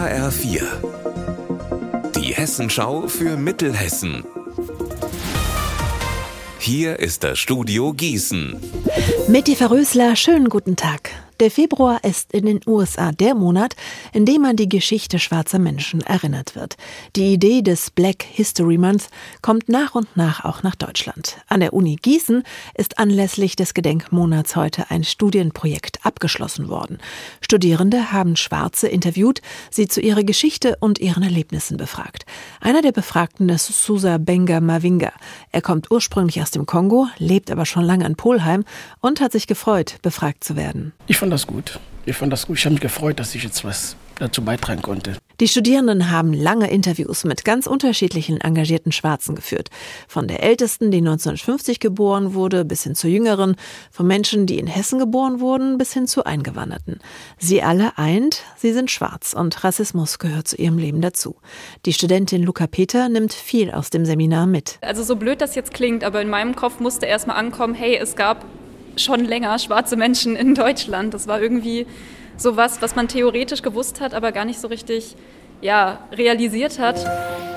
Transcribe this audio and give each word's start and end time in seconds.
HR4. 0.00 0.62
Die 2.16 2.32
Hessenschau 2.32 3.06
für 3.06 3.36
Mittelhessen. 3.36 4.24
Hier 6.58 6.98
ist 6.98 7.22
das 7.22 7.38
Studio 7.38 7.92
Gießen. 7.92 8.58
Mit 9.28 9.46
Eva 9.50 9.66
Rösler, 9.66 10.16
schönen 10.16 10.48
guten 10.48 10.76
Tag. 10.76 11.10
Der 11.40 11.50
Februar 11.50 12.04
ist 12.04 12.34
in 12.34 12.44
den 12.44 12.60
USA 12.66 13.12
der 13.12 13.34
Monat, 13.34 13.74
in 14.12 14.26
dem 14.26 14.44
an 14.44 14.56
die 14.56 14.68
Geschichte 14.68 15.18
schwarzer 15.18 15.58
Menschen 15.58 16.02
erinnert 16.02 16.54
wird. 16.54 16.76
Die 17.16 17.32
Idee 17.32 17.62
des 17.62 17.90
Black 17.90 18.22
History 18.22 18.76
Month 18.76 19.08
kommt 19.40 19.70
nach 19.70 19.94
und 19.94 20.18
nach 20.18 20.44
auch 20.44 20.62
nach 20.62 20.74
Deutschland. 20.74 21.38
An 21.48 21.60
der 21.60 21.72
Uni 21.72 21.96
Gießen 21.96 22.42
ist 22.74 22.98
anlässlich 22.98 23.56
des 23.56 23.72
Gedenkmonats 23.72 24.54
heute 24.54 24.90
ein 24.90 25.02
Studienprojekt 25.02 26.04
abgeschlossen 26.04 26.68
worden. 26.68 26.98
Studierende 27.40 28.12
haben 28.12 28.36
Schwarze 28.36 28.88
interviewt, 28.88 29.40
sie 29.70 29.88
zu 29.88 30.02
ihrer 30.02 30.24
Geschichte 30.24 30.76
und 30.78 30.98
ihren 30.98 31.22
Erlebnissen 31.22 31.78
befragt. 31.78 32.26
Einer 32.60 32.82
der 32.82 32.92
Befragten 32.92 33.48
ist 33.48 33.66
Susa 33.66 34.18
Benga 34.18 34.60
Mavinga. 34.60 35.12
Er 35.52 35.62
kommt 35.62 35.90
ursprünglich 35.90 36.42
aus 36.42 36.50
dem 36.50 36.66
Kongo, 36.66 37.06
lebt 37.16 37.50
aber 37.50 37.64
schon 37.64 37.84
lange 37.84 38.04
in 38.04 38.16
Polheim 38.16 38.64
und 39.00 39.22
hat 39.22 39.32
sich 39.32 39.46
gefreut, 39.46 39.96
befragt 40.02 40.44
zu 40.44 40.54
werden. 40.54 40.92
Ich 41.06 41.16
fand 41.30 41.34
das 41.34 41.46
gut. 41.46 41.78
Ich 42.06 42.16
fand 42.16 42.32
das 42.32 42.46
gut. 42.46 42.58
Ich 42.58 42.64
habe 42.64 42.72
mich 42.72 42.80
gefreut, 42.80 43.20
dass 43.20 43.34
ich 43.36 43.44
jetzt 43.44 43.64
was 43.64 43.94
dazu 44.16 44.42
beitragen 44.42 44.82
konnte. 44.82 45.16
Die 45.38 45.48
Studierenden 45.48 46.10
haben 46.10 46.34
lange 46.34 46.68
Interviews 46.70 47.24
mit 47.24 47.44
ganz 47.44 47.66
unterschiedlichen 47.66 48.40
engagierten 48.40 48.90
Schwarzen 48.90 49.34
geführt. 49.34 49.70
Von 50.08 50.26
der 50.26 50.42
ältesten, 50.42 50.90
die 50.90 50.98
1950 50.98 51.78
geboren 51.78 52.34
wurde, 52.34 52.64
bis 52.64 52.82
hin 52.82 52.94
zur 52.94 53.10
jüngeren, 53.10 53.54
von 53.90 54.06
Menschen, 54.06 54.44
die 54.44 54.58
in 54.58 54.66
Hessen 54.66 54.98
geboren 54.98 55.40
wurden, 55.40 55.78
bis 55.78 55.94
hin 55.94 56.06
zu 56.06 56.24
Eingewanderten. 56.24 56.98
Sie 57.38 57.62
alle 57.62 57.96
eint, 57.96 58.42
sie 58.56 58.72
sind 58.72 58.90
schwarz 58.90 59.32
und 59.32 59.62
Rassismus 59.62 60.18
gehört 60.18 60.48
zu 60.48 60.56
ihrem 60.56 60.76
Leben 60.78 61.00
dazu. 61.00 61.36
Die 61.86 61.92
Studentin 61.92 62.42
Luca 62.42 62.66
Peter 62.66 63.08
nimmt 63.08 63.32
viel 63.32 63.70
aus 63.70 63.88
dem 63.88 64.04
Seminar 64.04 64.46
mit. 64.46 64.78
Also 64.82 65.04
so 65.04 65.16
blöd 65.16 65.40
das 65.40 65.54
jetzt 65.54 65.72
klingt, 65.72 66.02
aber 66.02 66.20
in 66.20 66.28
meinem 66.28 66.56
Kopf 66.56 66.80
musste 66.80 67.06
erstmal 67.06 67.36
ankommen, 67.36 67.74
hey, 67.74 67.96
es 67.96 68.16
gab 68.16 68.44
schon 69.02 69.24
länger 69.24 69.58
schwarze 69.58 69.96
Menschen 69.96 70.36
in 70.36 70.54
Deutschland. 70.54 71.14
Das 71.14 71.26
war 71.26 71.40
irgendwie 71.40 71.86
sowas, 72.36 72.80
was 72.80 72.96
man 72.96 73.08
theoretisch 73.08 73.62
gewusst 73.62 74.00
hat, 74.00 74.14
aber 74.14 74.32
gar 74.32 74.44
nicht 74.44 74.60
so 74.60 74.68
richtig 74.68 75.16
ja, 75.60 76.00
realisiert 76.12 76.78
hat. 76.78 77.49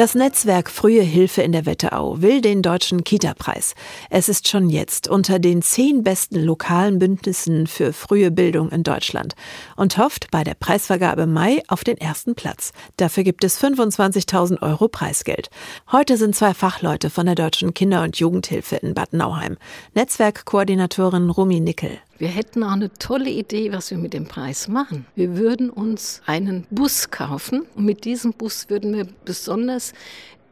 Das 0.00 0.14
Netzwerk 0.14 0.70
Frühe 0.70 1.02
Hilfe 1.02 1.42
in 1.42 1.52
der 1.52 1.66
Wetterau 1.66 2.22
will 2.22 2.40
den 2.40 2.62
deutschen 2.62 3.04
Kita-Preis. 3.04 3.74
Es 4.08 4.30
ist 4.30 4.48
schon 4.48 4.70
jetzt 4.70 5.08
unter 5.08 5.38
den 5.38 5.60
zehn 5.60 6.02
besten 6.02 6.42
lokalen 6.42 6.98
Bündnissen 6.98 7.66
für 7.66 7.92
frühe 7.92 8.30
Bildung 8.30 8.70
in 8.70 8.82
Deutschland 8.82 9.34
und 9.76 9.98
hofft 9.98 10.30
bei 10.30 10.42
der 10.42 10.54
Preisvergabe 10.54 11.26
Mai 11.26 11.62
auf 11.68 11.84
den 11.84 11.98
ersten 11.98 12.34
Platz. 12.34 12.72
Dafür 12.96 13.24
gibt 13.24 13.44
es 13.44 13.62
25.000 13.62 14.62
Euro 14.62 14.88
Preisgeld. 14.88 15.50
Heute 15.92 16.16
sind 16.16 16.34
zwei 16.34 16.54
Fachleute 16.54 17.10
von 17.10 17.26
der 17.26 17.34
Deutschen 17.34 17.74
Kinder- 17.74 18.02
und 18.02 18.16
Jugendhilfe 18.16 18.76
in 18.76 18.94
Bad 18.94 19.12
Nauheim. 19.12 19.58
Netzwerkkoordinatorin 19.92 21.28
Rumi 21.28 21.60
Nickel. 21.60 21.98
Wir 22.20 22.28
hätten 22.28 22.62
auch 22.62 22.72
eine 22.72 22.92
tolle 22.92 23.30
Idee, 23.30 23.72
was 23.72 23.90
wir 23.90 23.96
mit 23.96 24.12
dem 24.12 24.26
Preis 24.26 24.68
machen. 24.68 25.06
Wir 25.14 25.38
würden 25.38 25.70
uns 25.70 26.20
einen 26.26 26.66
Bus 26.70 27.10
kaufen 27.10 27.62
und 27.74 27.86
mit 27.86 28.04
diesem 28.04 28.34
Bus 28.34 28.68
würden 28.68 28.94
wir 28.94 29.06
besonders 29.24 29.94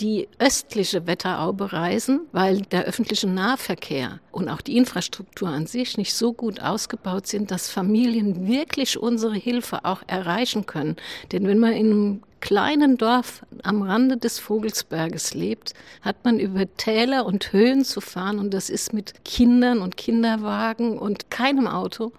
die 0.00 0.26
östliche 0.40 1.06
Wetterau 1.06 1.52
bereisen, 1.52 2.22
weil 2.32 2.62
der 2.62 2.82
öffentliche 2.86 3.28
Nahverkehr 3.28 4.18
und 4.32 4.48
auch 4.48 4.60
die 4.60 4.76
Infrastruktur 4.76 5.50
an 5.50 5.66
sich 5.66 5.96
nicht 5.96 6.14
so 6.14 6.32
gut 6.32 6.58
ausgebaut 6.58 7.28
sind, 7.28 7.52
dass 7.52 7.70
Familien 7.70 8.48
wirklich 8.48 8.98
unsere 8.98 9.34
Hilfe 9.34 9.84
auch 9.84 10.02
erreichen 10.08 10.66
können. 10.66 10.96
Denn 11.30 11.46
wenn 11.46 11.60
man 11.60 11.74
in 11.74 11.92
einem 11.92 12.22
kleinen 12.40 12.98
Dorf 12.98 13.46
am 13.62 13.82
Rande 13.82 14.16
des 14.16 14.38
Vogelsberges 14.38 15.34
lebt, 15.34 15.74
hat 16.00 16.24
man 16.24 16.38
über 16.38 16.66
Täler 16.76 17.26
und 17.26 17.52
Höhen 17.52 17.84
zu 17.84 18.00
fahren 18.00 18.38
und 18.38 18.52
das 18.52 18.70
ist 18.70 18.92
mit 18.92 19.24
Kindern 19.24 19.80
und 19.80 19.96
Kinderwagen 19.96 20.98
und 20.98 21.30
keinem 21.30 21.66
Auto 21.66 22.12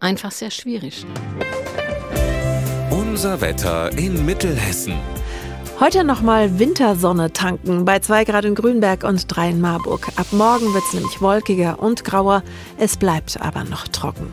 einfach 0.00 0.30
sehr 0.30 0.50
schwierig. 0.50 1.04
Unser 2.90 3.40
Wetter 3.40 3.90
in 3.98 4.24
Mittelhessen. 4.24 4.94
Heute 5.80 6.04
nochmal 6.04 6.58
Wintersonne 6.58 7.32
tanken 7.32 7.84
bei 7.84 7.98
2 7.98 8.24
Grad 8.24 8.44
in 8.44 8.54
Grünberg 8.54 9.02
und 9.04 9.24
3 9.26 9.50
in 9.50 9.60
Marburg. 9.60 10.06
Ab 10.16 10.26
morgen 10.30 10.72
wird 10.74 10.84
es 10.86 10.94
nämlich 10.94 11.20
wolkiger 11.20 11.82
und 11.82 12.04
grauer. 12.04 12.42
Es 12.78 12.96
bleibt 12.96 13.40
aber 13.40 13.64
noch 13.64 13.88
trocken. 13.88 14.32